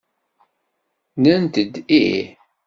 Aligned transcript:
Nnant-d 1.17 1.73
ih. 1.99 2.25